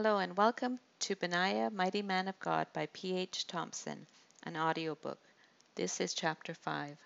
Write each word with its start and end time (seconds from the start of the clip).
Hello 0.00 0.18
and 0.18 0.36
welcome 0.36 0.78
to 1.00 1.16
Benaiah, 1.16 1.70
Mighty 1.70 2.02
Man 2.02 2.28
of 2.28 2.38
God 2.38 2.68
by 2.72 2.86
P.H. 2.92 3.48
Thompson, 3.48 4.06
an 4.44 4.56
audiobook. 4.56 5.18
This 5.74 6.00
is 6.00 6.14
chapter 6.14 6.54
5. 6.54 6.96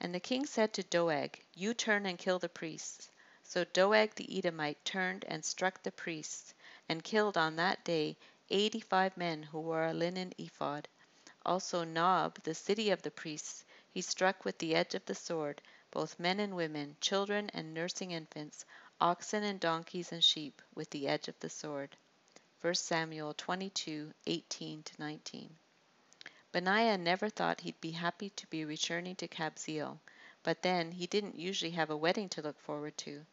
And 0.00 0.14
the 0.14 0.20
king 0.20 0.46
said 0.46 0.72
to 0.74 0.84
Doeg, 0.84 1.42
You 1.54 1.74
turn 1.74 2.06
and 2.06 2.16
kill 2.16 2.38
the 2.38 2.48
priests. 2.48 3.10
So 3.42 3.64
Doeg 3.64 4.14
the 4.14 4.38
Edomite 4.38 4.84
turned 4.84 5.24
and 5.26 5.44
struck 5.44 5.82
the 5.82 5.90
priests, 5.90 6.54
and 6.88 7.02
killed 7.02 7.36
on 7.36 7.56
that 7.56 7.84
day 7.84 8.16
eighty 8.48 8.78
five 8.78 9.16
men 9.16 9.42
who 9.42 9.58
wore 9.58 9.86
a 9.86 9.92
linen 9.92 10.32
ephod. 10.38 10.86
Also 11.44 11.82
Nob, 11.82 12.40
the 12.44 12.54
city 12.54 12.90
of 12.90 13.02
the 13.02 13.10
priests, 13.10 13.64
he 13.90 14.00
struck 14.00 14.44
with 14.44 14.56
the 14.58 14.76
edge 14.76 14.94
of 14.94 15.04
the 15.06 15.16
sword, 15.16 15.60
both 15.90 16.20
men 16.20 16.38
and 16.38 16.54
women, 16.54 16.96
children 17.00 17.50
and 17.52 17.74
nursing 17.74 18.12
infants, 18.12 18.64
oxen 19.00 19.42
and 19.42 19.58
donkeys 19.58 20.12
and 20.12 20.22
sheep, 20.22 20.62
with 20.76 20.88
the 20.90 21.08
edge 21.08 21.26
of 21.26 21.36
the 21.40 21.50
sword. 21.50 21.96
1 22.64 22.74
Samuel 22.76 23.34
22:18-19. 23.34 25.50
Benaiah 26.50 26.96
never 26.96 27.28
thought 27.28 27.60
he'd 27.60 27.78
be 27.82 27.90
happy 27.90 28.30
to 28.30 28.46
be 28.46 28.64
returning 28.64 29.14
to 29.16 29.28
Kabzeel, 29.28 30.00
but 30.42 30.62
then 30.62 30.90
he 30.90 31.06
didn't 31.06 31.38
usually 31.38 31.72
have 31.72 31.90
a 31.90 31.96
wedding 31.96 32.30
to 32.30 32.40
look 32.40 32.58
forward 32.58 32.96
to. 32.96 33.26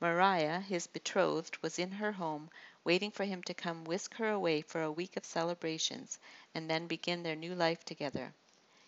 Moriah, 0.00 0.60
his 0.60 0.86
betrothed, 0.86 1.58
was 1.58 1.78
in 1.78 1.92
her 1.92 2.12
home, 2.12 2.48
waiting 2.82 3.10
for 3.10 3.24
him 3.24 3.42
to 3.42 3.52
come 3.52 3.84
whisk 3.84 4.14
her 4.14 4.30
away 4.30 4.62
for 4.62 4.80
a 4.80 4.90
week 4.90 5.18
of 5.18 5.26
celebrations 5.26 6.18
and 6.54 6.70
then 6.70 6.86
begin 6.86 7.22
their 7.22 7.36
new 7.36 7.54
life 7.54 7.84
together. 7.84 8.32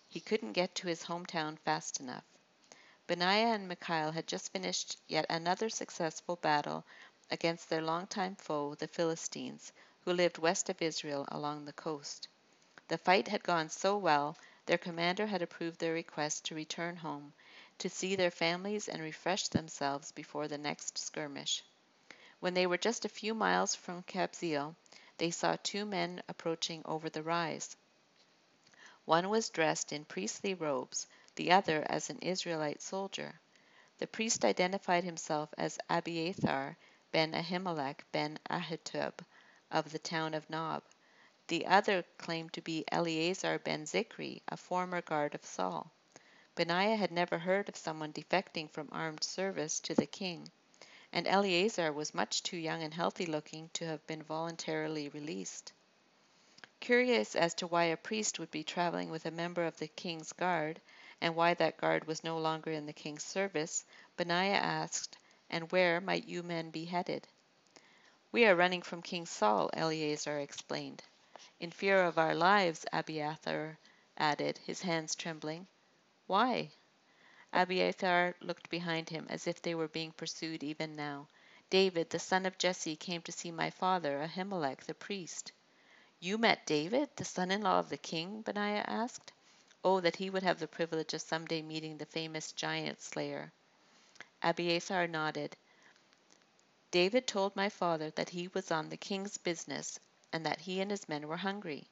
He 0.08 0.20
couldn't 0.20 0.52
get 0.52 0.74
to 0.76 0.88
his 0.88 1.04
hometown 1.04 1.58
fast 1.58 2.00
enough. 2.00 2.24
Benaiah 3.06 3.56
and 3.56 3.68
Michal 3.68 4.12
had 4.12 4.26
just 4.26 4.52
finished 4.52 4.96
yet 5.06 5.26
another 5.28 5.68
successful 5.68 6.36
battle 6.36 6.82
against 7.30 7.70
their 7.70 7.80
longtime 7.80 8.36
foe, 8.36 8.74
the 8.74 8.86
Philistines, 8.86 9.72
who 10.04 10.12
lived 10.12 10.38
west 10.38 10.68
of 10.68 10.82
Israel 10.82 11.24
along 11.28 11.64
the 11.64 11.72
coast. 11.72 12.28
The 12.88 12.98
fight 12.98 13.28
had 13.28 13.42
gone 13.42 13.68
so 13.68 13.96
well, 13.96 14.36
their 14.66 14.78
commander 14.78 15.26
had 15.26 15.42
approved 15.42 15.78
their 15.78 15.92
request 15.92 16.44
to 16.46 16.54
return 16.54 16.96
home, 16.96 17.32
to 17.78 17.88
see 17.88 18.16
their 18.16 18.30
families 18.30 18.88
and 18.88 19.00
refresh 19.00 19.48
themselves 19.48 20.12
before 20.12 20.48
the 20.48 20.58
next 20.58 20.98
skirmish. 20.98 21.62
When 22.40 22.54
they 22.54 22.66
were 22.66 22.78
just 22.78 23.04
a 23.04 23.08
few 23.08 23.34
miles 23.34 23.74
from 23.74 24.02
Kabzeel, 24.02 24.74
they 25.18 25.30
saw 25.30 25.56
two 25.62 25.84
men 25.84 26.22
approaching 26.28 26.82
over 26.84 27.08
the 27.08 27.22
rise. 27.22 27.76
One 29.04 29.28
was 29.28 29.50
dressed 29.50 29.92
in 29.92 30.04
priestly 30.04 30.54
robes, 30.54 31.06
the 31.36 31.52
other 31.52 31.86
as 31.88 32.10
an 32.10 32.18
Israelite 32.18 32.82
soldier. 32.82 33.40
The 33.98 34.06
priest 34.06 34.44
identified 34.44 35.04
himself 35.04 35.54
as 35.56 35.78
Abiathar 35.88 36.76
ben 37.12 37.32
Ahimelech 37.32 38.00
ben 38.10 38.38
Ahitub 38.50 39.24
of 39.72 39.90
the 39.90 39.98
town 39.98 40.34
of 40.34 40.48
Nob. 40.50 40.82
The 41.48 41.66
other 41.66 42.04
claimed 42.18 42.52
to 42.52 42.60
be 42.60 42.84
Eleazar 42.92 43.58
ben 43.58 43.86
Zikri, 43.86 44.42
a 44.48 44.56
former 44.56 45.00
guard 45.00 45.34
of 45.34 45.44
Saul. 45.44 45.90
Benaiah 46.54 46.96
had 46.96 47.10
never 47.10 47.38
heard 47.38 47.68
of 47.68 47.76
someone 47.76 48.12
defecting 48.12 48.70
from 48.70 48.90
armed 48.92 49.24
service 49.24 49.80
to 49.80 49.94
the 49.94 50.06
king, 50.06 50.50
and 51.12 51.26
Eleazar 51.26 51.90
was 51.92 52.14
much 52.14 52.42
too 52.42 52.58
young 52.58 52.82
and 52.82 52.92
healthy 52.92 53.24
looking 53.24 53.70
to 53.70 53.86
have 53.86 54.06
been 54.06 54.22
voluntarily 54.22 55.08
released. 55.08 55.72
Curious 56.80 57.34
as 57.34 57.54
to 57.54 57.66
why 57.66 57.84
a 57.84 57.96
priest 57.96 58.38
would 58.38 58.50
be 58.50 58.62
traveling 58.62 59.08
with 59.08 59.24
a 59.24 59.30
member 59.30 59.64
of 59.64 59.78
the 59.78 59.88
king's 59.88 60.32
guard, 60.32 60.80
and 61.20 61.34
why 61.34 61.54
that 61.54 61.78
guard 61.78 62.06
was 62.06 62.22
no 62.22 62.36
longer 62.36 62.70
in 62.70 62.84
the 62.84 62.92
king's 62.92 63.24
service, 63.24 63.84
Benaiah 64.18 64.58
asked, 64.58 65.16
and 65.48 65.72
where 65.72 66.00
might 66.00 66.28
you 66.28 66.42
men 66.42 66.70
be 66.70 66.84
headed? 66.84 67.26
We 68.32 68.46
are 68.46 68.56
running 68.56 68.80
from 68.80 69.02
King 69.02 69.26
Saul, 69.26 69.68
Eleazar 69.74 70.38
explained. 70.40 71.04
In 71.60 71.70
fear 71.70 72.02
of 72.02 72.16
our 72.16 72.34
lives, 72.34 72.86
Abiathar 72.90 73.78
added, 74.16 74.56
his 74.56 74.80
hands 74.80 75.14
trembling. 75.14 75.66
Why? 76.26 76.70
Abiathar 77.52 78.34
looked 78.40 78.70
behind 78.70 79.10
him 79.10 79.26
as 79.28 79.46
if 79.46 79.60
they 79.60 79.74
were 79.74 79.88
being 79.88 80.12
pursued 80.12 80.62
even 80.62 80.96
now. 80.96 81.28
David, 81.68 82.08
the 82.08 82.18
son 82.18 82.46
of 82.46 82.56
Jesse, 82.56 82.96
came 82.96 83.20
to 83.20 83.32
see 83.32 83.50
my 83.50 83.68
father, 83.68 84.22
Ahimelech 84.22 84.84
the 84.84 84.94
priest. 84.94 85.52
You 86.18 86.38
met 86.38 86.64
David, 86.64 87.10
the 87.16 87.26
son 87.26 87.50
in 87.50 87.60
law 87.60 87.80
of 87.80 87.90
the 87.90 87.98
king? 87.98 88.40
Benaiah 88.40 88.84
asked. 88.86 89.30
Oh, 89.84 90.00
that 90.00 90.16
he 90.16 90.30
would 90.30 90.42
have 90.42 90.58
the 90.58 90.66
privilege 90.66 91.12
of 91.12 91.20
some 91.20 91.44
day 91.44 91.60
meeting 91.60 91.98
the 91.98 92.06
famous 92.06 92.52
giant 92.52 93.02
slayer. 93.02 93.52
Abiathar 94.42 95.06
nodded. 95.06 95.54
David 96.92 97.26
told 97.26 97.56
my 97.56 97.70
father 97.70 98.10
that 98.10 98.28
he 98.28 98.48
was 98.48 98.70
on 98.70 98.90
the 98.90 98.98
king's 98.98 99.38
business 99.38 99.98
and 100.30 100.44
that 100.44 100.60
he 100.60 100.78
and 100.82 100.90
his 100.90 101.08
men 101.08 101.26
were 101.26 101.38
hungry. 101.38 101.88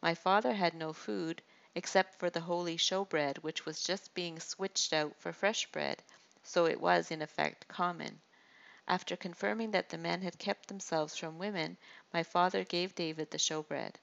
My 0.00 0.14
father 0.14 0.54
had 0.54 0.72
no 0.72 0.92
food 0.92 1.42
except 1.74 2.14
for 2.14 2.30
the 2.30 2.42
holy 2.42 2.76
showbread 2.76 3.38
which 3.38 3.66
was 3.66 3.82
just 3.82 4.14
being 4.14 4.38
switched 4.38 4.92
out 4.92 5.16
for 5.18 5.32
fresh 5.32 5.66
bread, 5.72 6.00
so 6.44 6.64
it 6.66 6.80
was 6.80 7.10
in 7.10 7.22
effect 7.22 7.66
common. 7.66 8.20
After 8.86 9.16
confirming 9.16 9.72
that 9.72 9.88
the 9.88 9.98
men 9.98 10.22
had 10.22 10.38
kept 10.38 10.68
themselves 10.68 11.16
from 11.16 11.38
women, 11.40 11.76
my 12.14 12.22
father 12.22 12.62
gave 12.62 12.94
David 12.94 13.32
the 13.32 13.38
showbread. 13.38 13.96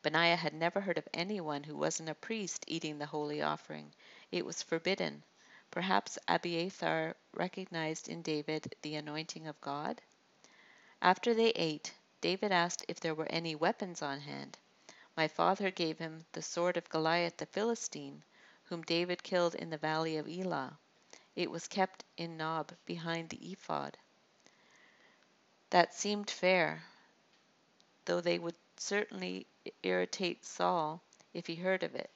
Benaiah 0.00 0.36
had 0.36 0.54
never 0.54 0.80
heard 0.80 0.96
of 0.96 1.08
anyone 1.12 1.64
who 1.64 1.76
wasn't 1.76 2.08
a 2.08 2.14
priest 2.14 2.64
eating 2.68 2.98
the 2.98 3.06
holy 3.06 3.42
offering. 3.42 3.92
It 4.30 4.46
was 4.46 4.62
forbidden. 4.62 5.24
Perhaps 5.70 6.18
Abiathar 6.26 7.14
recognized 7.34 8.08
in 8.08 8.22
David 8.22 8.74
the 8.82 8.94
anointing 8.94 9.46
of 9.46 9.60
God? 9.60 10.00
After 11.02 11.34
they 11.34 11.50
ate, 11.50 11.92
David 12.20 12.50
asked 12.52 12.84
if 12.88 12.98
there 13.00 13.14
were 13.14 13.30
any 13.30 13.54
weapons 13.54 14.02
on 14.02 14.20
hand. 14.20 14.58
My 15.16 15.28
father 15.28 15.70
gave 15.70 15.98
him 15.98 16.24
the 16.32 16.42
sword 16.42 16.76
of 16.76 16.88
Goliath 16.88 17.36
the 17.36 17.46
Philistine, 17.46 18.22
whom 18.64 18.82
David 18.82 19.22
killed 19.22 19.54
in 19.54 19.70
the 19.70 19.78
valley 19.78 20.16
of 20.16 20.28
Elah. 20.28 20.78
It 21.36 21.50
was 21.50 21.68
kept 21.68 22.04
in 22.16 22.36
Nob 22.36 22.72
behind 22.86 23.28
the 23.28 23.52
ephod. 23.52 23.96
That 25.70 25.94
seemed 25.94 26.30
fair, 26.30 26.82
though 28.06 28.20
they 28.20 28.38
would 28.38 28.56
certainly 28.76 29.46
irritate 29.82 30.44
Saul 30.44 31.02
if 31.34 31.46
he 31.46 31.54
heard 31.56 31.82
of 31.82 31.94
it. 31.94 32.10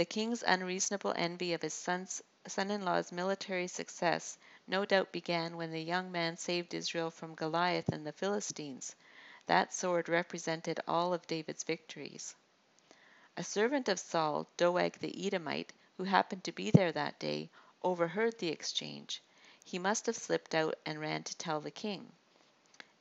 The 0.00 0.06
king's 0.06 0.42
unreasonable 0.42 1.12
envy 1.14 1.52
of 1.52 1.60
his 1.60 1.74
son's, 1.74 2.22
son-in-law's 2.46 3.12
military 3.12 3.66
success 3.66 4.38
no 4.66 4.86
doubt 4.86 5.12
began 5.12 5.58
when 5.58 5.72
the 5.72 5.82
young 5.82 6.10
man 6.10 6.38
saved 6.38 6.72
Israel 6.72 7.10
from 7.10 7.34
Goliath 7.34 7.90
and 7.90 8.06
the 8.06 8.12
Philistines. 8.14 8.96
That 9.44 9.74
sword 9.74 10.08
represented 10.08 10.80
all 10.88 11.12
of 11.12 11.26
David's 11.26 11.64
victories. 11.64 12.34
A 13.36 13.44
servant 13.44 13.90
of 13.90 14.00
Saul, 14.00 14.48
Doeg 14.56 14.94
the 15.00 15.26
Edomite, 15.26 15.74
who 15.98 16.04
happened 16.04 16.44
to 16.44 16.52
be 16.52 16.70
there 16.70 16.92
that 16.92 17.18
day, 17.18 17.50
overheard 17.82 18.38
the 18.38 18.48
exchange. 18.48 19.22
He 19.66 19.78
must 19.78 20.06
have 20.06 20.16
slipped 20.16 20.54
out 20.54 20.78
and 20.86 20.98
ran 20.98 21.24
to 21.24 21.36
tell 21.36 21.60
the 21.60 21.70
king. 21.70 22.10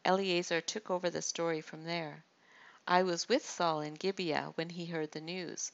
Eleazar 0.04 0.60
took 0.60 0.92
over 0.92 1.10
the 1.10 1.22
story 1.22 1.62
from 1.62 1.86
there. 1.86 2.26
I 2.86 3.04
was 3.04 3.30
with 3.30 3.50
Saul 3.50 3.80
in 3.80 3.94
Gibeah 3.94 4.52
when 4.56 4.72
he 4.72 4.88
heard 4.88 5.14
the 5.14 5.22
news. 5.22 5.72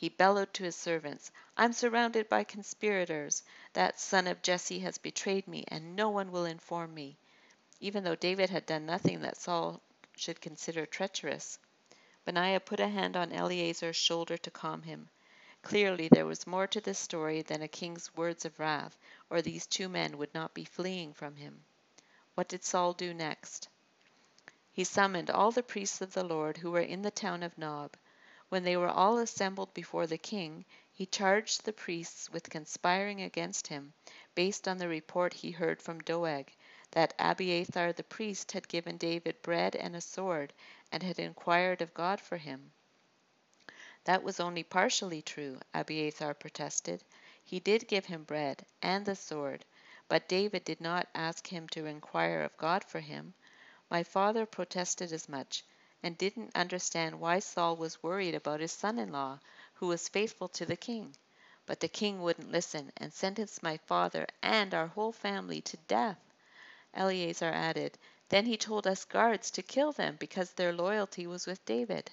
He 0.00 0.10
bellowed 0.10 0.54
to 0.54 0.62
his 0.62 0.76
servants, 0.76 1.32
I'm 1.56 1.72
surrounded 1.72 2.28
by 2.28 2.44
conspirators. 2.44 3.42
That 3.72 3.98
son 3.98 4.28
of 4.28 4.42
Jesse 4.42 4.78
has 4.78 4.96
betrayed 4.96 5.48
me, 5.48 5.64
and 5.66 5.96
no 5.96 6.08
one 6.08 6.30
will 6.30 6.44
inform 6.44 6.94
me, 6.94 7.16
even 7.80 8.04
though 8.04 8.14
David 8.14 8.48
had 8.48 8.64
done 8.64 8.86
nothing 8.86 9.22
that 9.22 9.36
Saul 9.36 9.80
should 10.14 10.40
consider 10.40 10.86
treacherous. 10.86 11.58
Benaiah 12.24 12.60
put 12.60 12.78
a 12.78 12.86
hand 12.86 13.16
on 13.16 13.32
Eleazar's 13.32 13.96
shoulder 13.96 14.38
to 14.38 14.52
calm 14.52 14.82
him. 14.82 15.08
Clearly 15.62 16.06
there 16.06 16.26
was 16.26 16.46
more 16.46 16.68
to 16.68 16.80
this 16.80 17.00
story 17.00 17.42
than 17.42 17.62
a 17.62 17.66
king's 17.66 18.14
words 18.14 18.44
of 18.44 18.60
wrath, 18.60 18.96
or 19.30 19.42
these 19.42 19.66
two 19.66 19.88
men 19.88 20.16
would 20.16 20.32
not 20.32 20.54
be 20.54 20.64
fleeing 20.64 21.12
from 21.12 21.34
him. 21.34 21.64
What 22.36 22.46
did 22.46 22.62
Saul 22.62 22.92
do 22.92 23.12
next? 23.12 23.66
He 24.70 24.84
summoned 24.84 25.28
all 25.28 25.50
the 25.50 25.64
priests 25.64 26.00
of 26.00 26.12
the 26.14 26.22
Lord 26.22 26.58
who 26.58 26.70
were 26.70 26.78
in 26.78 27.02
the 27.02 27.10
town 27.10 27.42
of 27.42 27.58
Nob. 27.58 27.96
When 28.50 28.64
they 28.64 28.78
were 28.78 28.88
all 28.88 29.18
assembled 29.18 29.74
before 29.74 30.06
the 30.06 30.16
king, 30.16 30.64
he 30.90 31.04
charged 31.04 31.66
the 31.66 31.72
priests 31.74 32.30
with 32.30 32.48
conspiring 32.48 33.20
against 33.20 33.66
him, 33.66 33.92
based 34.34 34.66
on 34.66 34.78
the 34.78 34.88
report 34.88 35.34
he 35.34 35.50
heard 35.50 35.82
from 35.82 36.00
Doeg, 36.00 36.50
that 36.92 37.12
Abiathar 37.18 37.92
the 37.92 38.04
priest 38.04 38.52
had 38.52 38.66
given 38.66 38.96
David 38.96 39.42
bread 39.42 39.76
and 39.76 39.94
a 39.94 40.00
sword, 40.00 40.54
and 40.90 41.02
had 41.02 41.18
inquired 41.18 41.82
of 41.82 41.92
God 41.92 42.22
for 42.22 42.38
him. 42.38 42.72
That 44.04 44.22
was 44.22 44.40
only 44.40 44.62
partially 44.62 45.20
true, 45.20 45.60
Abiathar 45.74 46.32
protested. 46.32 47.04
He 47.44 47.60
did 47.60 47.86
give 47.86 48.06
him 48.06 48.24
bread 48.24 48.64
and 48.80 49.04
the 49.04 49.14
sword, 49.14 49.66
but 50.08 50.26
David 50.26 50.64
did 50.64 50.80
not 50.80 51.06
ask 51.14 51.46
him 51.48 51.68
to 51.68 51.84
inquire 51.84 52.40
of 52.44 52.56
God 52.56 52.82
for 52.82 53.00
him. 53.00 53.34
My 53.90 54.02
father 54.02 54.46
protested 54.46 55.12
as 55.12 55.28
much, 55.28 55.64
and 56.02 56.18
didn't 56.18 56.54
understand 56.54 57.20
why 57.20 57.38
Saul 57.38 57.76
was 57.76 58.02
worried 58.02 58.34
about 58.34 58.60
his 58.60 58.72
son 58.72 58.98
in 58.98 59.12
law, 59.12 59.40
who 59.74 59.86
was 59.88 60.08
faithful 60.08 60.48
to 60.48 60.66
the 60.66 60.76
king. 60.76 61.14
But 61.66 61.80
the 61.80 61.88
king 61.88 62.22
wouldn't 62.22 62.52
listen, 62.52 62.92
and 62.96 63.12
sentenced 63.12 63.62
my 63.62 63.76
father 63.78 64.26
and 64.42 64.74
our 64.74 64.88
whole 64.88 65.12
family 65.12 65.60
to 65.62 65.76
death. 65.88 66.18
Eleazar 66.94 67.46
added, 67.52 67.98
Then 68.28 68.46
he 68.46 68.56
told 68.56 68.86
us 68.86 69.04
guards 69.04 69.50
to 69.52 69.62
kill 69.62 69.92
them 69.92 70.16
because 70.16 70.52
their 70.52 70.72
loyalty 70.72 71.26
was 71.26 71.46
with 71.46 71.64
David. 71.64 72.10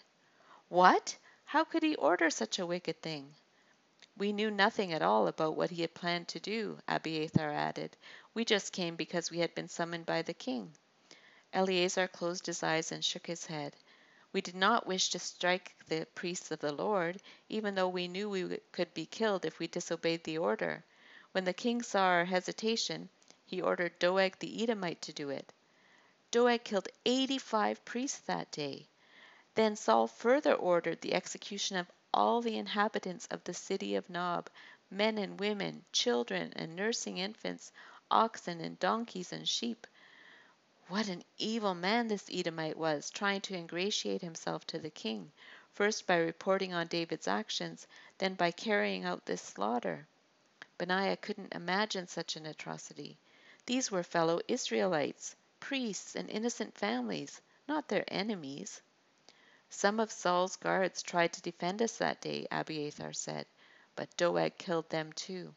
What? 0.70 1.18
How 1.46 1.64
could 1.64 1.84
he 1.84 1.96
order 1.96 2.30
such 2.30 2.60
a 2.60 2.66
wicked 2.66 3.02
thing? 3.02 3.36
We 4.18 4.34
knew 4.34 4.52
nothing 4.52 4.94
at 4.94 5.02
all 5.02 5.28
about 5.28 5.56
what 5.56 5.72
he 5.72 5.82
had 5.82 5.94
planned 5.94 6.28
to 6.30 6.40
do, 6.40 6.80
Abiathar 6.88 7.52
added. 7.52 7.98
We 8.34 8.46
just 8.46 8.74
came 8.74 8.96
because 8.96 9.32
we 9.32 9.40
had 9.40 9.56
been 9.56 9.70
summoned 9.70 10.06
by 10.06 10.22
the 10.22 10.34
king. 10.34 10.74
Eleazar 11.56 12.06
closed 12.10 12.48
his 12.48 12.64
eyes 12.64 12.92
and 12.92 13.06
shook 13.06 13.28
his 13.28 13.46
head. 13.46 13.78
We 14.34 14.42
did 14.42 14.56
not 14.56 14.86
wish 14.86 15.10
to 15.12 15.20
strike 15.20 15.74
the 15.88 16.06
priests 16.14 16.52
of 16.52 16.60
the 16.60 16.74
Lord, 16.74 17.22
even 17.48 17.76
though 17.76 17.88
we 17.88 18.10
knew 18.10 18.30
we 18.30 18.58
could 18.74 18.94
be 18.94 19.06
killed 19.06 19.46
if 19.46 19.58
we 19.58 19.68
disobeyed 19.68 20.26
the 20.26 20.38
order. 20.38 20.84
When 21.32 21.46
the 21.46 21.54
king 21.54 21.82
saw 21.82 22.02
our 22.08 22.26
hesitation, 22.26 23.08
he 23.46 23.62
ordered 23.62 23.98
Doeg 24.00 24.38
the 24.40 24.62
Edomite 24.62 25.02
to 25.04 25.14
do 25.14 25.30
it. 25.30 25.54
Doeg 26.30 26.66
killed 26.66 26.90
85 27.06 27.86
priests 27.86 28.20
that 28.26 28.52
day. 28.52 28.90
Then 29.54 29.78
Saul 29.78 30.08
further 30.08 30.56
ordered 30.56 31.00
the 31.00 31.14
execution 31.14 31.78
of 31.78 31.90
all 32.14 32.42
the 32.42 32.58
inhabitants 32.58 33.28
of 33.28 33.46
the 33.46 33.54
city 33.54 33.96
of 33.96 34.10
Nob, 34.10 34.50
men 34.92 35.18
and 35.18 35.40
women, 35.40 35.86
children 35.94 36.52
and 36.58 36.76
nursing 36.76 37.18
infants, 37.18 37.72
oxen 38.12 38.60
and 38.60 38.78
donkeys 38.78 39.32
and 39.32 39.48
sheep. 39.48 39.88
What 40.88 41.08
an 41.08 41.24
evil 41.40 41.74
man 41.74 42.08
this 42.08 42.30
Edomite 42.32 42.78
was, 42.78 43.10
trying 43.10 43.42
to 43.42 43.56
ingratiate 43.56 44.22
himself 44.22 44.68
to 44.68 44.78
the 44.78 44.92
king, 44.92 45.32
first 45.74 46.06
by 46.06 46.18
reporting 46.18 46.74
on 46.74 46.86
David's 46.86 47.28
actions, 47.28 47.88
then 48.20 48.36
by 48.36 48.52
carrying 48.52 49.04
out 49.04 49.26
this 49.26 49.42
slaughter. 49.42 50.08
Benaiah 50.78 51.18
couldn't 51.18 51.56
imagine 51.56 52.08
such 52.08 52.36
an 52.36 52.46
atrocity. 52.46 53.18
These 53.66 53.90
were 53.90 54.04
fellow 54.04 54.42
Israelites, 54.48 55.36
priests 55.60 56.16
and 56.16 56.30
innocent 56.30 56.78
families, 56.78 57.42
not 57.68 57.88
their 57.88 58.06
enemies. 58.08 58.82
Some 59.72 60.00
of 60.00 60.12
Saul's 60.12 60.56
guards 60.56 61.02
tried 61.02 61.34
to 61.34 61.42
defend 61.42 61.82
us 61.82 61.98
that 61.98 62.22
day, 62.22 62.46
Abiathar 62.52 63.14
said, 63.14 63.48
but 63.96 64.16
Doeg 64.18 64.56
killed 64.60 64.90
them 64.90 65.12
too. 65.14 65.56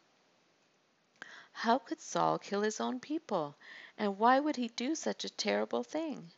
How 1.51 1.77
could 1.77 1.99
Saul 1.99 2.39
kill 2.39 2.61
his 2.61 2.79
own 2.79 2.99
people? 2.99 3.55
And 4.01 4.17
why 4.17 4.39
would 4.39 4.55
he 4.55 4.69
do 4.69 4.95
such 4.95 5.25
a 5.25 5.29
terrible 5.29 5.83
thing? 5.83 6.31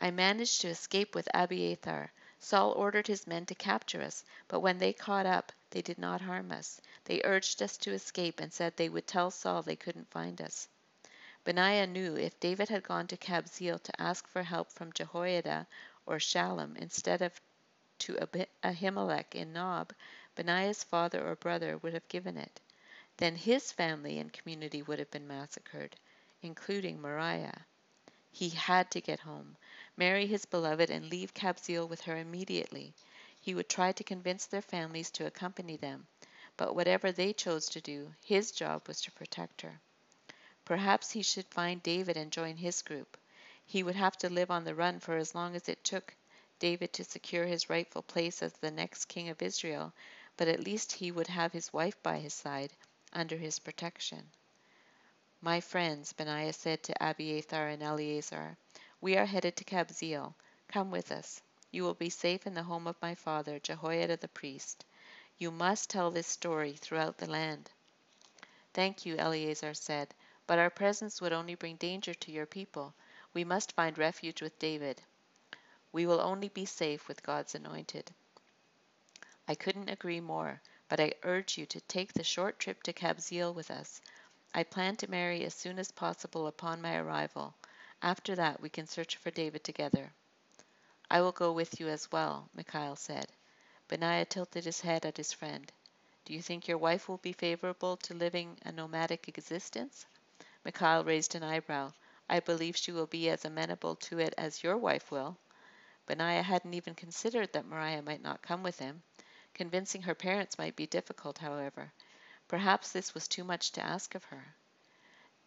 I 0.00 0.10
managed 0.10 0.62
to 0.62 0.68
escape 0.68 1.14
with 1.14 1.28
Abiathar. 1.34 2.10
Saul 2.38 2.72
ordered 2.72 3.06
his 3.06 3.26
men 3.26 3.44
to 3.44 3.54
capture 3.54 4.00
us, 4.00 4.24
but 4.48 4.60
when 4.60 4.78
they 4.78 4.94
caught 4.94 5.26
up, 5.26 5.52
they 5.68 5.82
did 5.82 5.98
not 5.98 6.22
harm 6.22 6.50
us. 6.50 6.80
They 7.04 7.20
urged 7.24 7.60
us 7.60 7.76
to 7.76 7.92
escape 7.92 8.40
and 8.40 8.50
said 8.50 8.74
they 8.74 8.88
would 8.88 9.06
tell 9.06 9.30
Saul 9.30 9.62
they 9.62 9.76
couldn't 9.76 10.10
find 10.10 10.40
us. 10.40 10.66
Benaiah 11.44 11.86
knew 11.86 12.16
if 12.16 12.40
David 12.40 12.70
had 12.70 12.84
gone 12.84 13.06
to 13.08 13.18
Kabzeel 13.18 13.78
to 13.82 14.00
ask 14.00 14.26
for 14.26 14.42
help 14.42 14.72
from 14.72 14.94
Jehoiada 14.94 15.66
or 16.06 16.16
Shallum 16.16 16.74
instead 16.78 17.20
of 17.20 17.38
to 17.98 18.16
Ahimelech 18.64 19.34
in 19.34 19.52
Nob, 19.52 19.92
Benaiah's 20.34 20.82
father 20.84 21.22
or 21.28 21.36
brother 21.36 21.76
would 21.76 21.92
have 21.92 22.08
given 22.08 22.38
it. 22.38 22.62
Then 23.18 23.36
his 23.36 23.70
family 23.70 24.18
and 24.18 24.32
community 24.32 24.80
would 24.80 24.98
have 24.98 25.10
been 25.10 25.28
massacred, 25.28 25.96
including 26.42 27.00
Moriah. 27.00 27.64
He 28.30 28.48
had 28.48 28.90
to 28.90 29.00
get 29.00 29.20
home, 29.20 29.56
marry 29.96 30.26
his 30.26 30.44
beloved, 30.44 30.90
and 30.90 31.08
leave 31.08 31.34
Kabzeel 31.34 31.88
with 31.88 32.00
her 32.02 32.16
immediately. 32.16 32.94
He 33.40 33.54
would 33.54 33.68
try 33.68 33.92
to 33.92 34.04
convince 34.04 34.46
their 34.46 34.62
families 34.62 35.10
to 35.12 35.26
accompany 35.26 35.76
them, 35.76 36.06
but 36.56 36.74
whatever 36.74 37.12
they 37.12 37.32
chose 37.32 37.68
to 37.70 37.80
do, 37.80 38.14
his 38.24 38.50
job 38.52 38.88
was 38.88 39.00
to 39.02 39.12
protect 39.12 39.62
her. 39.62 39.80
Perhaps 40.64 41.10
he 41.10 41.22
should 41.22 41.46
find 41.48 41.82
David 41.82 42.16
and 42.16 42.30
join 42.30 42.56
his 42.56 42.82
group. 42.82 43.16
He 43.64 43.82
would 43.82 43.96
have 43.96 44.16
to 44.18 44.28
live 44.28 44.50
on 44.50 44.64
the 44.64 44.74
run 44.74 45.00
for 45.00 45.16
as 45.16 45.34
long 45.34 45.54
as 45.56 45.68
it 45.68 45.84
took 45.84 46.14
David 46.58 46.92
to 46.92 47.04
secure 47.04 47.46
his 47.46 47.68
rightful 47.68 48.02
place 48.02 48.42
as 48.42 48.52
the 48.54 48.70
next 48.70 49.06
king 49.06 49.28
of 49.28 49.42
Israel, 49.42 49.92
but 50.36 50.48
at 50.48 50.64
least 50.64 50.92
he 50.92 51.10
would 51.10 51.26
have 51.26 51.52
his 51.52 51.72
wife 51.72 52.02
by 52.02 52.18
his 52.18 52.34
side, 52.34 52.72
under 53.12 53.36
his 53.36 53.58
protection. 53.58 54.30
My 55.44 55.60
friends, 55.60 56.12
Benaiah 56.12 56.52
said 56.52 56.84
to 56.84 56.94
Abiathar 57.04 57.66
and 57.66 57.82
Eleazar, 57.82 58.56
we 59.00 59.16
are 59.16 59.26
headed 59.26 59.56
to 59.56 59.64
Kabzeel. 59.64 60.34
Come 60.68 60.92
with 60.92 61.10
us. 61.10 61.42
You 61.72 61.82
will 61.82 61.94
be 61.94 62.10
safe 62.10 62.46
in 62.46 62.54
the 62.54 62.62
home 62.62 62.86
of 62.86 63.02
my 63.02 63.16
father, 63.16 63.58
Jehoiada 63.58 64.18
the 64.18 64.28
priest. 64.28 64.84
You 65.38 65.50
must 65.50 65.90
tell 65.90 66.12
this 66.12 66.28
story 66.28 66.74
throughout 66.74 67.18
the 67.18 67.28
land. 67.28 67.72
Thank 68.72 69.04
you, 69.04 69.16
Eleazar 69.16 69.74
said, 69.74 70.14
but 70.46 70.60
our 70.60 70.70
presence 70.70 71.20
would 71.20 71.32
only 71.32 71.56
bring 71.56 71.74
danger 71.74 72.14
to 72.14 72.30
your 72.30 72.46
people. 72.46 72.94
We 73.34 73.42
must 73.42 73.72
find 73.72 73.98
refuge 73.98 74.42
with 74.42 74.60
David. 74.60 75.02
We 75.90 76.06
will 76.06 76.20
only 76.20 76.50
be 76.50 76.66
safe 76.66 77.08
with 77.08 77.24
God's 77.24 77.56
anointed. 77.56 78.12
I 79.48 79.56
couldn't 79.56 79.90
agree 79.90 80.20
more, 80.20 80.62
but 80.88 81.00
I 81.00 81.14
urge 81.24 81.58
you 81.58 81.66
to 81.66 81.80
take 81.80 82.12
the 82.12 82.22
short 82.22 82.60
trip 82.60 82.84
to 82.84 82.92
Kabzeel 82.92 83.52
with 83.52 83.72
us. 83.72 84.00
I 84.54 84.64
plan 84.64 84.96
to 84.96 85.10
marry 85.10 85.44
as 85.44 85.54
soon 85.54 85.78
as 85.78 85.90
possible 85.90 86.46
upon 86.46 86.82
my 86.82 86.96
arrival. 86.96 87.54
After 88.02 88.34
that, 88.36 88.60
we 88.60 88.68
can 88.68 88.86
search 88.86 89.16
for 89.16 89.30
David 89.30 89.64
together. 89.64 90.12
I 91.10 91.22
will 91.22 91.32
go 91.32 91.52
with 91.52 91.80
you 91.80 91.88
as 91.88 92.12
well, 92.12 92.50
Michal 92.54 92.96
said. 92.96 93.32
Benaiah 93.88 94.26
tilted 94.26 94.64
his 94.66 94.80
head 94.80 95.06
at 95.06 95.16
his 95.16 95.32
friend. 95.32 95.72
Do 96.26 96.34
you 96.34 96.42
think 96.42 96.68
your 96.68 96.76
wife 96.78 97.08
will 97.08 97.16
be 97.18 97.32
favorable 97.32 97.96
to 97.96 98.14
living 98.14 98.58
a 98.62 98.72
nomadic 98.72 99.26
existence? 99.26 100.04
Michal 100.64 101.02
raised 101.02 101.34
an 101.34 101.42
eyebrow. 101.42 101.92
I 102.28 102.40
believe 102.40 102.76
she 102.76 102.92
will 102.92 103.06
be 103.06 103.30
as 103.30 103.46
amenable 103.46 103.96
to 103.96 104.18
it 104.18 104.34
as 104.36 104.62
your 104.62 104.76
wife 104.76 105.10
will. 105.10 105.36
Benaiah 106.06 106.42
hadn't 106.42 106.74
even 106.74 106.94
considered 106.94 107.52
that 107.54 107.66
Moriah 107.66 108.02
might 108.02 108.22
not 108.22 108.42
come 108.42 108.62
with 108.62 108.78
him. 108.78 109.02
Convincing 109.54 110.02
her 110.02 110.14
parents 110.14 110.58
might 110.58 110.76
be 110.76 110.86
difficult, 110.86 111.38
however. 111.38 111.92
Perhaps 112.52 112.92
this 112.92 113.14
was 113.14 113.28
too 113.28 113.44
much 113.44 113.72
to 113.72 113.82
ask 113.82 114.14
of 114.14 114.24
her. 114.24 114.54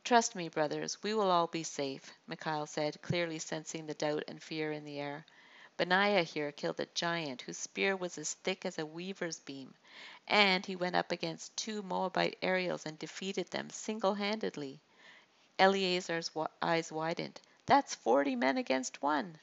Trust 0.03 0.33
me, 0.33 0.49
brothers, 0.49 1.03
we 1.03 1.13
will 1.13 1.29
all 1.29 1.45
be 1.45 1.61
safe, 1.61 2.11
Michal 2.25 2.65
said, 2.65 2.99
clearly 3.03 3.37
sensing 3.37 3.85
the 3.85 3.93
doubt 3.93 4.23
and 4.27 4.41
fear 4.41 4.71
in 4.71 4.85
the 4.85 4.99
air. 4.99 5.23
Benaiah 5.77 6.23
here 6.23 6.51
killed 6.51 6.79
a 6.79 6.87
giant 6.95 7.43
whose 7.43 7.59
spear 7.59 7.95
was 7.95 8.17
as 8.17 8.33
thick 8.33 8.65
as 8.65 8.79
a 8.79 8.87
weaver's 8.87 9.39
beam, 9.41 9.75
and 10.27 10.65
he 10.65 10.75
went 10.75 10.95
up 10.95 11.11
against 11.11 11.55
two 11.55 11.83
Moabite 11.83 12.39
Ariels 12.41 12.87
and 12.87 12.97
defeated 12.97 13.51
them 13.51 13.69
single 13.69 14.15
handedly. 14.15 14.81
Eleazar's 15.59 16.31
eyes 16.59 16.91
widened. 16.91 17.39
That's 17.67 17.93
forty 17.93 18.35
men 18.35 18.57
against 18.57 19.03
one. 19.03 19.37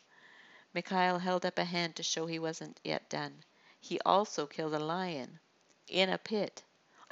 Michal 0.75 1.21
held 1.21 1.47
up 1.47 1.61
a 1.61 1.65
hand 1.65 1.95
to 1.95 2.03
show 2.03 2.27
he 2.27 2.41
wasn't 2.41 2.81
yet 2.83 3.09
done. 3.09 3.45
He 3.81 4.01
also 4.01 4.49
killed 4.49 4.75
a 4.75 4.81
lion 4.81 5.39
in 5.87 6.09
a 6.09 6.19
pit 6.19 6.65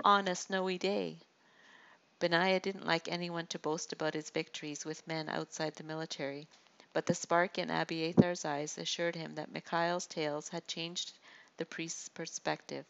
on 0.05 0.29
a 0.29 0.35
snowy 0.35 0.79
day. 0.79 1.19
Benaiah 2.19 2.61
didn't 2.61 2.87
like 2.87 3.09
anyone 3.09 3.47
to 3.47 3.59
boast 3.59 3.93
about 3.93 4.15
his 4.15 4.31
victories 4.31 4.85
with 4.85 5.07
men 5.07 5.29
outside 5.29 5.75
the 5.75 5.83
military, 5.83 6.49
but 6.93 7.07
the 7.07 7.15
spark 7.15 7.59
in 7.59 7.71
Abiathar's 7.71 8.45
eyes 8.45 8.77
assured 8.79 9.15
him 9.15 9.35
that 9.35 9.53
Michal's 9.53 10.07
tales 10.07 10.49
had 10.49 10.67
changed 10.67 11.13
the 11.57 11.65
priest's 11.65 12.09
perspective. 12.09 12.85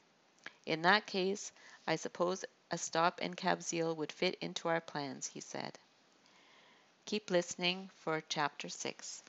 In 0.66 0.82
that 0.82 1.06
case, 1.06 1.52
I 1.86 1.96
suppose 1.96 2.44
a 2.70 2.78
stop 2.78 3.20
in 3.20 3.34
Kabzeel 3.34 3.96
would 3.96 4.12
fit 4.12 4.36
into 4.40 4.68
our 4.68 4.80
plans, 4.80 5.26
he 5.26 5.40
said. 5.40 5.78
Keep 7.06 7.30
listening 7.30 7.90
for 7.96 8.22
chapter 8.28 8.68
6. 8.68 9.22